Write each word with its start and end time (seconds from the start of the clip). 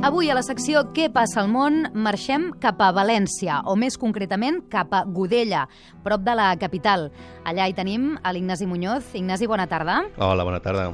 Avui 0.00 0.30
a 0.32 0.34
la 0.34 0.42
secció 0.42 0.80
Què 0.96 1.10
passa 1.12 1.42
al 1.42 1.50
món 1.52 1.84
marxem 1.92 2.48
cap 2.62 2.80
a 2.80 2.88
València, 2.96 3.60
o 3.68 3.76
més 3.76 3.98
concretament 4.00 4.62
cap 4.72 4.94
a 4.96 5.04
Godella, 5.04 5.66
prop 6.02 6.24
de 6.24 6.34
la 6.38 6.48
capital. 6.58 7.10
Allà 7.44 7.68
hi 7.68 7.76
tenim 7.76 8.14
a 8.22 8.32
l'Ignasi 8.32 8.66
Muñoz. 8.66 9.12
Ignasi, 9.14 9.46
bona 9.46 9.68
tarda. 9.68 10.00
Hola, 10.16 10.48
bona 10.48 10.62
tarda. 10.64 10.88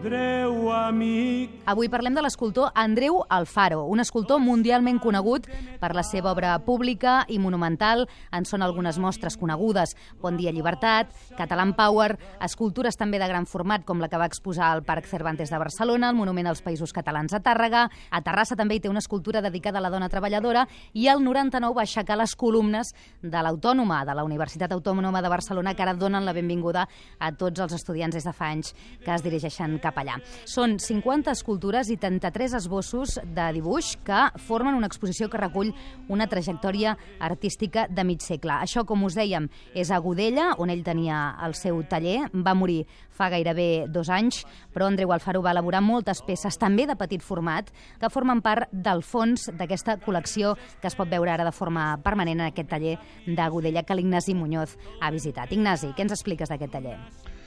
Andreu, 0.00 0.70
amic. 0.72 1.58
Avui 1.68 1.90
parlem 1.92 2.14
de 2.16 2.22
l'escultor 2.24 2.70
Andreu 2.72 3.18
Alfaro, 3.28 3.82
un 3.84 4.00
escultor 4.00 4.38
mundialment 4.40 4.96
conegut 4.96 5.44
per 5.76 5.90
la 5.92 6.00
seva 6.00 6.30
obra 6.32 6.54
pública 6.64 7.26
i 7.28 7.36
monumental. 7.36 8.06
En 8.32 8.46
són 8.48 8.64
algunes 8.64 8.96
mostres 8.96 9.36
conegudes. 9.36 9.92
Bon 10.22 10.38
dia, 10.40 10.54
llibertat, 10.56 11.12
Catalan 11.36 11.74
Power, 11.76 12.14
escultures 12.40 12.96
també 12.96 13.20
de 13.20 13.28
gran 13.28 13.44
format, 13.44 13.84
com 13.84 14.00
la 14.00 14.08
que 14.08 14.16
va 14.16 14.30
exposar 14.30 14.70
al 14.70 14.80
Parc 14.88 15.04
Cervantes 15.04 15.52
de 15.52 15.60
Barcelona, 15.60 16.08
el 16.08 16.16
Monument 16.16 16.48
als 16.48 16.64
Països 16.64 16.96
Catalans 16.96 17.36
a 17.36 17.42
Tàrrega. 17.44 17.84
A 18.10 18.22
Terrassa 18.24 18.56
també 18.56 18.78
hi 18.78 18.80
té 18.80 18.88
una 18.88 19.04
escultura 19.04 19.44
dedicada 19.44 19.82
a 19.82 19.84
la 19.84 19.92
dona 19.92 20.08
treballadora 20.08 20.64
i 20.94 21.10
el 21.12 21.20
99 21.20 21.76
va 21.76 21.84
aixecar 21.84 22.16
les 22.16 22.32
columnes 22.40 22.94
de 23.20 23.44
l'Autònoma, 23.44 24.00
de 24.08 24.16
la 24.16 24.24
Universitat 24.24 24.72
Autònoma 24.72 25.20
de 25.20 25.34
Barcelona, 25.36 25.76
que 25.76 25.84
ara 25.84 25.92
donen 25.92 26.24
la 26.24 26.32
benvinguda 26.32 26.88
a 27.18 27.32
tots 27.36 27.60
els 27.60 27.76
estudiants 27.76 28.16
des 28.16 28.24
de 28.24 28.32
fa 28.32 28.48
anys 28.48 28.72
que 29.04 29.12
es 29.12 29.28
dirigeixen 29.28 29.76
cap 29.78 29.89
allà. 29.98 30.18
Són 30.44 30.78
50 30.78 31.32
escultures 31.32 31.90
i 31.90 31.96
33 32.00 32.54
esbossos 32.60 33.18
de 33.24 33.46
dibuix 33.56 33.96
que 34.06 34.22
formen 34.38 34.74
una 34.78 34.86
exposició 34.90 35.30
que 35.30 35.40
recull 35.40 35.72
una 36.08 36.28
trajectòria 36.30 36.96
artística 37.18 37.86
de 37.88 38.04
mig 38.04 38.22
segle. 38.22 38.60
Això, 38.60 38.84
com 38.86 39.04
us 39.04 39.18
dèiem, 39.18 39.48
és 39.74 39.90
a 39.90 39.98
Godella, 39.98 40.54
on 40.58 40.70
ell 40.70 40.84
tenia 40.86 41.36
el 41.44 41.56
seu 41.58 41.82
taller. 41.88 42.28
Va 42.34 42.54
morir 42.54 42.84
fa 43.20 43.28
gairebé 43.32 43.86
dos 43.92 44.08
anys, 44.08 44.44
però 44.72 44.88
Andreu 44.88 45.12
Alfaro 45.12 45.42
va 45.44 45.52
elaborar 45.52 45.82
moltes 45.84 46.22
peces, 46.26 46.56
també 46.60 46.86
de 46.88 46.96
petit 46.96 47.24
format, 47.24 47.68
que 48.00 48.12
formen 48.12 48.40
part 48.44 48.70
del 48.72 49.04
fons 49.04 49.50
d'aquesta 49.58 49.98
col·lecció 50.04 50.54
que 50.80 50.88
es 50.88 50.96
pot 50.96 51.10
veure 51.10 51.34
ara 51.34 51.44
de 51.44 51.52
forma 51.56 51.92
permanent 52.04 52.40
en 52.40 52.48
aquest 52.48 52.70
taller 52.72 52.96
de 53.26 53.50
Godella 53.52 53.84
que 53.84 53.98
l'Ignasi 53.98 54.34
Muñoz 54.34 54.78
ha 55.00 55.12
visitat. 55.12 55.52
Ignasi, 55.52 55.92
què 55.96 56.06
ens 56.06 56.16
expliques 56.16 56.48
d'aquest 56.48 56.78
taller? 56.78 56.96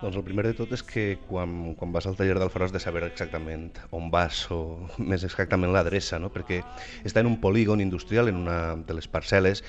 Doncs 0.00 0.16
el 0.18 0.24
primer 0.26 0.46
de 0.48 0.54
tot 0.58 0.72
és 0.74 0.82
que 0.84 1.04
quan, 1.28 1.74
quan 1.78 1.92
vas 1.94 2.06
al 2.06 2.16
taller 2.18 2.36
has 2.38 2.72
de 2.72 2.80
saber 2.80 3.04
exactament 3.06 3.70
on 3.90 4.10
vas 4.10 4.44
o 4.50 4.88
més 5.10 5.24
exactament 5.24 5.72
l'adreça, 5.72 6.18
no? 6.18 6.30
perquè 6.32 6.62
està 7.04 7.20
en 7.20 7.30
un 7.30 7.40
polígon 7.40 7.80
industrial, 7.80 8.28
en 8.28 8.42
una 8.44 8.76
de 8.76 8.94
les 8.94 9.08
parcel·les, 9.08 9.62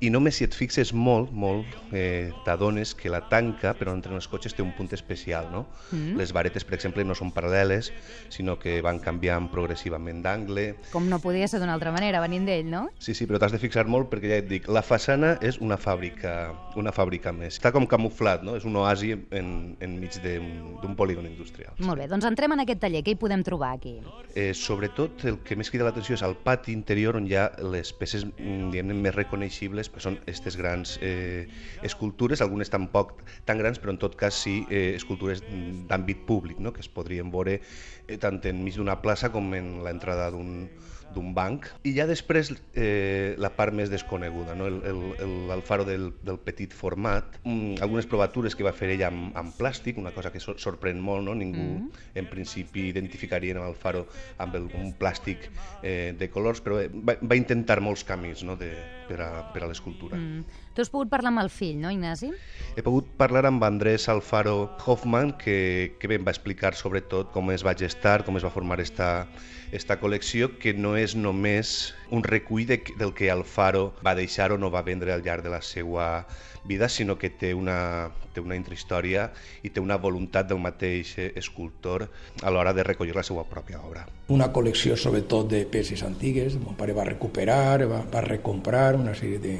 i 0.00 0.10
només 0.14 0.38
si 0.38 0.46
et 0.46 0.54
fixes 0.54 0.92
molt, 0.94 1.32
molt, 1.34 1.66
eh, 1.92 2.30
t'adones 2.46 2.94
que 2.94 3.10
la 3.10 3.24
tanca, 3.30 3.72
però 3.74 3.94
entre 3.96 4.14
els 4.14 4.28
cotxes 4.30 4.54
té 4.54 4.62
un 4.62 4.70
punt 4.76 4.92
especial. 4.94 5.48
No? 5.50 5.64
Mm. 5.90 6.14
Les 6.20 6.32
varetes, 6.34 6.64
per 6.66 6.76
exemple, 6.76 7.02
no 7.06 7.16
són 7.18 7.32
paral·leles, 7.34 7.90
sinó 8.30 8.58
que 8.62 8.78
van 8.84 9.00
canviant 9.02 9.48
progressivament 9.50 10.22
d'angle. 10.22 10.68
Com 10.92 11.08
no 11.10 11.18
podia 11.22 11.48
ser 11.50 11.58
d'una 11.62 11.74
altra 11.74 11.90
manera, 11.94 12.22
venint 12.22 12.46
d'ell, 12.46 12.70
no? 12.70 12.84
Sí, 13.02 13.14
sí, 13.14 13.26
però 13.26 13.40
t'has 13.42 13.54
de 13.54 13.62
fixar 13.62 13.88
molt 13.90 14.10
perquè 14.12 14.30
ja 14.30 14.40
et 14.42 14.48
dic, 14.50 14.68
la 14.70 14.84
façana 14.86 15.34
és 15.42 15.58
una 15.64 15.78
fàbrica, 15.80 16.52
una 16.78 16.94
fàbrica 16.94 17.34
més. 17.34 17.58
Està 17.58 17.74
com 17.74 17.88
camuflat, 17.90 18.46
no? 18.46 18.54
És 18.58 18.68
un 18.68 18.78
oasi 18.78 19.14
en, 19.16 19.50
enmig 19.84 20.18
d'un 20.22 20.94
polígon 20.98 21.26
industrial. 21.28 21.74
Molt 21.84 22.00
bé, 22.00 22.08
doncs 22.10 22.26
entrem 22.28 22.54
en 22.54 22.64
aquest 22.64 22.80
taller. 22.82 23.02
Què 23.06 23.14
hi 23.14 23.20
podem 23.20 23.44
trobar 23.46 23.72
aquí? 23.76 23.96
Eh, 24.34 24.52
sobretot, 24.56 25.24
el 25.30 25.38
que 25.46 25.56
més 25.58 25.70
crida 25.70 25.86
l'atenció 25.86 26.16
és 26.18 26.24
el 26.26 26.36
pati 26.44 26.74
interior 26.74 27.18
on 27.18 27.28
hi 27.28 27.36
ha 27.38 27.48
les 27.74 27.92
peces 27.96 28.26
diguem 28.38 28.92
més 28.98 29.14
reconeixibles, 29.14 29.90
que 29.92 30.02
són 30.02 30.18
aquestes 30.22 30.58
grans 30.58 30.96
eh, 31.02 31.46
escultures, 31.86 32.42
algunes 32.44 32.72
tampoc 32.72 33.16
tan 33.48 33.62
grans, 33.62 33.80
però 33.82 33.94
en 33.94 34.02
tot 34.02 34.18
cas 34.18 34.36
sí 34.44 34.60
eh, 34.68 34.92
escultures 34.96 35.42
d'àmbit 35.88 36.26
públic, 36.28 36.60
no? 36.62 36.74
que 36.74 36.84
es 36.84 36.90
podrien 36.90 37.30
veure 37.34 37.58
eh, 37.58 38.18
tant 38.20 38.42
enmig 38.50 38.78
d'una 38.78 38.98
plaça 39.02 39.32
com 39.34 39.52
en 39.54 39.78
l'entrada 39.84 40.30
d'un 40.34 40.68
d'un 41.14 41.32
banc. 41.36 41.68
I 41.88 41.94
ja 41.96 42.06
després 42.08 42.52
eh, 42.74 43.34
la 43.40 43.50
part 43.56 43.74
més 43.74 43.90
desconeguda, 43.92 44.56
no? 44.58 44.68
el, 44.70 44.80
el, 44.88 45.00
el, 45.24 45.34
el 45.54 45.64
faro 45.66 45.86
del, 45.88 46.10
del 46.26 46.40
petit 46.42 46.74
format, 46.76 47.38
mm, 47.44 47.80
algunes 47.84 48.08
provatures 48.10 48.56
que 48.58 48.66
va 48.66 48.74
fer 48.76 48.92
ella 48.94 49.08
amb, 49.12 49.32
amb 49.38 49.56
plàstic, 49.58 49.98
una 50.00 50.12
cosa 50.16 50.32
que 50.34 50.42
sor 50.42 50.58
sorprèn 50.62 51.00
molt, 51.02 51.24
no? 51.26 51.36
ningú 51.38 51.64
mm. 51.64 52.06
en 52.20 52.30
principi 52.30 52.88
identificaria 52.92 53.56
el 53.58 53.76
faro 53.78 54.06
amb 54.42 54.56
el, 54.58 54.68
un 54.78 54.92
plàstic 54.98 55.48
eh, 55.82 56.14
de 56.18 56.30
colors, 56.30 56.62
però 56.64 56.82
va, 56.92 57.16
va 57.22 57.38
intentar 57.38 57.80
molts 57.84 58.04
camins 58.08 58.44
no? 58.46 58.56
de, 58.60 58.72
per 59.08 59.20
a, 59.24 59.30
per 59.54 59.64
a 59.64 59.70
l'escultura. 59.70 60.18
Mm. 60.18 60.64
Tu 60.74 60.84
has 60.84 60.92
pogut 60.92 61.10
parlar 61.10 61.32
amb 61.32 61.42
el 61.42 61.48
fill, 61.50 61.78
no, 61.82 61.90
Ignasi? 61.90 62.30
He 62.76 62.84
pogut 62.86 63.08
parlar 63.18 63.46
amb 63.48 63.64
Andrés 63.66 64.06
Alfaro 64.12 64.68
Hoffman, 64.84 65.32
que, 65.40 65.96
que 65.98 66.10
bé, 66.10 66.20
em 66.20 66.26
va 66.26 66.34
explicar 66.34 66.74
sobretot 66.78 67.32
com 67.34 67.50
es 67.54 67.64
va 67.66 67.74
gestar, 67.78 68.20
com 68.26 68.38
es 68.38 68.46
va 68.46 68.52
formar 68.54 68.78
esta, 68.84 69.26
esta 69.74 69.98
col·lecció, 69.98 70.52
que 70.62 70.76
no 70.76 70.94
és 71.00 71.14
només 71.16 71.94
un 72.14 72.22
recull 72.24 72.66
de, 72.68 72.80
del 72.98 73.14
que 73.14 73.30
Alfaro 73.30 73.92
va 74.04 74.16
deixar 74.18 74.52
o 74.52 74.58
no 74.58 74.70
va 74.70 74.84
vendre 74.86 75.14
al 75.14 75.24
llarg 75.24 75.44
de 75.46 75.52
la 75.52 75.62
seva 75.62 76.26
vida, 76.68 76.88
sinó 76.88 77.16
que 77.18 77.30
té 77.30 77.54
una, 77.54 78.10
té 78.34 78.42
una 78.44 78.56
intrahistòria 78.58 79.28
i 79.64 79.70
té 79.70 79.80
una 79.80 79.96
voluntat 79.96 80.48
del 80.50 80.60
mateix 80.60 81.14
escultor 81.34 82.08
a 82.42 82.52
l'hora 82.52 82.74
de 82.76 82.84
recollir 82.86 83.16
la 83.16 83.24
seva 83.26 83.46
pròpia 83.48 83.80
obra. 83.82 84.06
Una 84.34 84.50
col·lecció 84.52 84.96
sobretot 84.96 85.48
de 85.50 85.64
peces 85.70 86.04
antigues, 86.04 86.58
mon 86.60 86.76
pare 86.76 86.96
va 86.96 87.08
recuperar, 87.08 87.86
va, 87.88 88.02
va 88.12 88.24
recomprar 88.26 88.92
una 88.98 89.14
sèrie 89.16 89.40
de, 89.42 89.56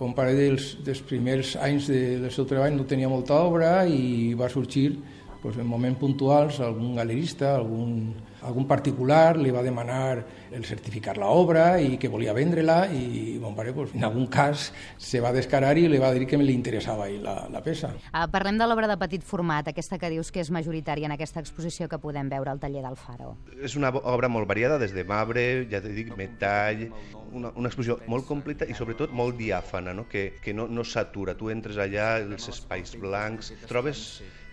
mon 0.00 0.14
pare 0.16 0.32
dels, 0.32 0.74
dels 0.84 1.02
primers 1.04 1.56
anys 1.60 1.90
de, 1.92 2.02
del 2.22 2.32
seu 2.32 2.46
treball 2.48 2.76
no 2.76 2.88
tenia 2.88 3.08
molta 3.12 3.36
obra 3.36 3.82
i 3.84 4.32
va 4.38 4.48
sorgir 4.48 4.94
pues, 5.42 5.58
en 5.60 5.68
moments 5.68 6.00
puntuals 6.00 6.60
algun 6.64 6.94
galerista, 6.96 7.54
algun, 7.56 8.14
algun 8.46 8.66
particular 8.68 9.36
li 9.38 9.52
va 9.52 9.62
demanar 9.62 10.22
el 10.50 10.64
certificar 10.66 11.16
l'obra 11.20 11.78
i 11.80 11.96
que 12.00 12.10
volia 12.10 12.34
vendre-la 12.36 12.78
i 12.90 13.38
mon 13.42 13.54
pare 13.54 13.72
pues, 13.76 13.92
en 13.94 14.04
algun 14.06 14.26
cas 14.32 14.70
se 14.98 15.20
va 15.22 15.32
descarar 15.32 15.76
i 15.78 15.86
li 15.88 16.00
va 16.02 16.12
dir 16.14 16.26
que 16.26 16.38
li 16.40 16.54
interessava 16.56 17.08
la, 17.10 17.36
la 17.52 17.62
peça. 17.64 17.92
Uh, 18.10 18.26
parlem 18.32 18.58
de 18.58 18.66
l'obra 18.66 18.88
de 18.90 18.96
petit 19.00 19.24
format, 19.26 19.68
aquesta 19.70 19.98
que 20.00 20.10
dius 20.12 20.32
que 20.32 20.42
és 20.42 20.50
majoritària 20.50 21.08
en 21.08 21.14
aquesta 21.14 21.42
exposició 21.42 21.88
que 21.88 22.00
podem 22.02 22.30
veure 22.32 22.52
al 22.52 22.62
taller 22.62 22.82
del 22.86 22.98
Faro. 22.98 23.34
És 23.62 23.76
una 23.78 23.92
obra 23.92 24.30
molt 24.32 24.48
variada, 24.50 24.78
des 24.80 24.94
de 24.96 25.04
marbre, 25.04 25.66
ja 25.70 25.82
t'he 25.84 25.94
dit, 25.94 26.10
metall, 26.18 26.88
una, 27.32 27.52
una 27.56 27.70
exposició 27.70 27.98
molt 28.10 28.26
completa 28.28 28.66
i 28.68 28.76
sobretot 28.76 29.14
molt 29.16 29.38
diàfana, 29.38 29.94
no? 29.96 30.06
que, 30.10 30.26
que 30.42 30.54
no, 30.56 30.66
no 30.68 30.84
s'atura. 30.84 31.36
Tu 31.38 31.50
entres 31.54 31.80
allà, 31.80 32.12
els 32.22 32.48
espais 32.52 32.94
blancs, 33.00 33.52
trobes 33.70 34.04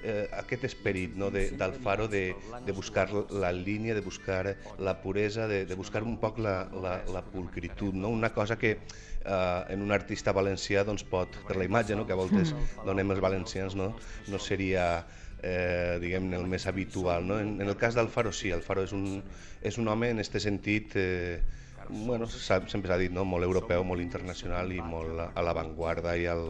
eh, 0.04 0.28
aquest 0.38 0.64
esperit 0.70 1.16
no? 1.16 1.30
de, 1.32 1.50
del 1.58 1.74
faro 1.84 2.08
de, 2.08 2.36
de 2.66 2.72
buscar 2.72 3.10
la 3.32 3.52
línia, 3.52 3.96
de 3.96 4.02
buscar 4.02 4.56
la 4.80 5.02
puresa, 5.02 5.48
de, 5.48 5.66
de 5.66 5.76
buscar 5.76 6.04
un 6.04 6.18
poc 6.22 6.40
la, 6.40 6.58
la, 6.82 7.02
la 7.14 7.24
pulcritud, 7.26 7.94
no? 7.94 8.10
una 8.10 8.34
cosa 8.34 8.58
que 8.58 8.72
eh, 8.78 9.64
en 9.70 9.82
un 9.82 9.92
artista 9.92 10.34
valencià 10.34 10.86
doncs, 10.88 11.06
pot, 11.08 11.40
per 11.48 11.58
la 11.58 11.68
imatge 11.68 11.96
no? 11.96 12.08
que 12.08 12.16
a 12.16 12.20
voltes 12.20 12.54
donem 12.86 13.16
els 13.16 13.24
valencians, 13.24 13.76
no, 13.76 13.94
no 14.28 14.40
seria 14.40 14.88
eh, 15.42 15.98
diguem 16.02 16.32
el 16.34 16.48
més 16.50 16.68
habitual. 16.68 17.26
No? 17.28 17.40
En, 17.40 17.58
en 17.62 17.68
el 17.68 17.78
cas 17.78 17.96
del 17.98 18.10
Faro 18.10 18.34
sí, 18.34 18.52
el 18.54 18.64
Faro 18.66 18.86
és 18.88 18.94
un, 18.96 19.22
és 19.62 19.78
un 19.82 19.88
home 19.88 20.12
en 20.14 20.22
aquest 20.24 20.40
sentit 20.48 20.98
eh, 20.98 21.40
bueno, 21.90 22.28
sempre 22.28 22.90
s'ha 22.90 22.98
dit, 23.00 23.14
no? 23.14 23.26
molt 23.26 23.48
europeu, 23.48 23.84
molt 23.88 24.04
internacional 24.04 24.72
i 24.74 24.82
molt 24.82 25.22
a 25.28 25.46
l'avantguarda 25.46 26.16
i, 26.18 26.28
al, 26.32 26.44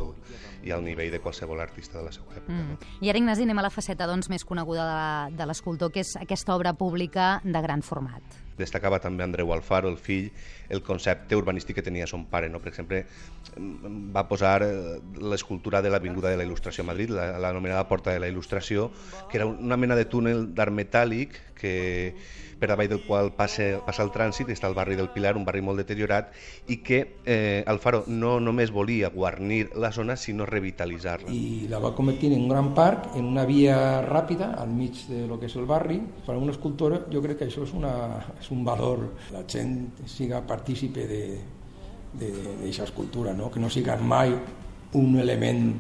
i 0.66 0.74
al 0.74 0.84
nivell 0.86 1.12
de 1.14 1.22
qualsevol 1.24 1.62
artista 1.62 2.00
de 2.00 2.08
la 2.08 2.16
seva 2.16 2.36
època. 2.36 2.54
Mm. 2.54 2.74
No? 2.74 2.98
I 3.02 3.12
ara, 3.12 3.22
Ignasi, 3.22 3.48
anem 3.48 3.62
a 3.62 3.68
la 3.68 3.74
faceta 3.74 4.10
doncs, 4.10 4.32
més 4.34 4.46
coneguda 4.48 4.90
de 5.36 5.50
l'escultor, 5.50 5.94
que 5.94 6.06
és 6.06 6.16
aquesta 6.20 6.56
obra 6.56 6.74
pública 6.78 7.38
de 7.46 7.64
gran 7.64 7.86
format. 7.86 8.47
Destacava 8.58 9.00
també 9.04 9.26
Andreu 9.26 9.54
Alfaro, 9.54 9.90
el 9.90 9.98
fill, 10.02 10.32
el 10.70 10.84
concepte 10.84 11.38
urbanístic 11.38 11.78
que 11.80 11.86
tenia 11.86 12.08
son 12.08 12.26
pare. 12.32 12.50
No? 12.50 12.62
Per 12.64 12.72
exemple, 12.72 13.04
va 14.16 14.28
posar 14.30 14.58
eh, 14.66 14.98
l'escultura 15.22 15.82
de 15.82 15.94
l'Avinguda 15.94 16.34
de 16.34 16.42
la 16.42 16.48
Il·lustració 16.48 16.84
a 16.84 16.92
Madrid, 16.92 17.14
l'anomenada 17.14 17.88
Porta 17.88 18.16
de 18.16 18.24
la 18.24 18.32
Il·lustració, 18.32 18.90
que 19.32 19.40
era 19.42 19.48
una 19.48 19.78
mena 19.78 19.96
de 19.96 20.08
túnel 20.10 20.50
d'art 20.58 20.74
metàl·lic 20.74 21.42
que 21.58 21.76
per 22.58 22.70
davall 22.70 22.90
del 22.90 23.04
qual 23.06 23.32
passa, 23.38 23.68
passa 23.86 24.04
el 24.04 24.12
trànsit, 24.14 24.50
està 24.54 24.70
el 24.70 24.76
barri 24.78 24.98
del 24.98 25.10
Pilar, 25.14 25.36
un 25.38 25.46
barri 25.46 25.62
molt 25.62 25.78
deteriorat, 25.82 26.32
i 26.74 26.80
que 26.86 27.00
eh, 27.24 27.64
Alfaro 27.70 28.04
no 28.10 28.38
només 28.42 28.74
volia 28.74 29.12
guarnir 29.14 29.68
la 29.78 29.92
zona, 29.94 30.18
sinó 30.18 30.48
revitalitzar-la. 30.50 31.34
I 31.34 31.68
la 31.70 31.82
va 31.84 31.94
convertir 31.96 32.32
en 32.34 32.46
un 32.46 32.50
gran 32.50 32.74
parc, 32.78 33.12
en 33.16 33.30
una 33.30 33.46
via 33.46 33.78
ràpida, 34.06 34.54
al 34.58 34.74
mig 34.74 35.06
de 35.10 35.26
lo 35.30 35.40
que 35.40 35.48
és 35.50 35.58
el 35.58 35.70
barri. 35.70 36.00
Per 36.26 36.36
a 36.36 36.42
una 36.42 36.56
escultora 36.56 37.04
jo 37.14 37.22
crec 37.24 37.42
que 37.42 37.50
això 37.52 37.64
és, 37.68 37.74
una, 37.78 37.94
un 38.52 38.64
valor, 38.66 39.14
la 39.34 39.44
gent 39.48 40.04
siga 40.06 40.42
partícipe 40.48 41.08
d'aquesta 41.08 42.84
escultura, 42.88 43.34
no? 43.34 43.52
que 43.52 43.60
no 43.60 43.70
siga 43.70 43.98
mai 43.98 44.34
un 44.94 45.20
element 45.20 45.74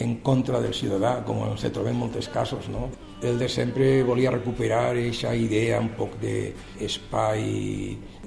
en 0.00 0.16
contra 0.24 0.60
del 0.60 0.72
ciutadà, 0.74 1.20
com 1.24 1.42
se 1.60 1.70
trobem 1.70 1.94
en 1.94 2.00
molts 2.06 2.28
casos. 2.32 2.68
No? 2.72 2.88
El 3.22 3.38
de 3.38 3.48
sempre 3.52 4.02
volia 4.02 4.32
recuperar 4.32 4.94
aquesta 4.94 5.34
idea 5.36 5.80
un 5.80 5.92
poc 5.96 6.16
d'espai 6.22 7.42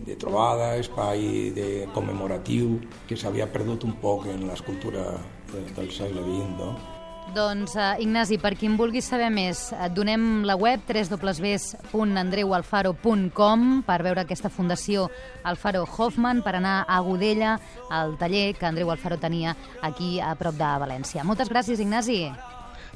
de 0.05 0.17
trobada, 0.21 0.75
espai 0.77 1.49
de 1.55 1.69
commemoratiu, 1.93 2.77
que 3.09 3.17
s'havia 3.17 3.49
perdut 3.49 3.87
un 3.89 3.97
poc 4.01 4.27
en 4.29 4.45
l'escultura 4.49 5.17
del 5.53 5.89
segle 5.91 6.21
XX. 6.21 6.51
No? 6.59 6.92
Doncs, 7.31 7.77
uh, 7.79 7.95
Ignasi, 8.03 8.35
per 8.37 8.57
qui 8.59 8.67
en 8.67 8.75
vulgui 8.77 9.01
saber 9.01 9.29
més, 9.33 9.71
et 9.73 9.93
donem 9.95 10.43
la 10.45 10.55
web 10.59 10.81
www.andreualfaro.com 10.85 13.83
per 13.87 14.03
veure 14.05 14.21
aquesta 14.25 14.49
fundació 14.51 15.09
Alfaro 15.47 15.87
Hoffman, 15.87 16.43
per 16.43 16.55
anar 16.59 16.83
a 16.85 16.99
Godella, 17.05 17.59
al 17.89 18.17
taller 18.19 18.53
que 18.59 18.67
Andreu 18.67 18.91
Alfaro 18.91 19.17
tenia 19.17 19.55
aquí 19.81 20.19
a 20.19 20.35
prop 20.35 20.55
de 20.59 20.65
València. 20.85 21.23
Moltes 21.23 21.49
gràcies, 21.49 21.79
Ignasi. 21.79 22.27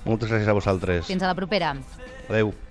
Moltes 0.05 0.29
gràcies 0.29 0.47
a 0.47 0.55
vosaltres. 0.57 1.07
Fins 1.07 1.23
a 1.23 1.31
la 1.31 1.37
propera. 1.37 1.75
Adéu. 2.27 2.53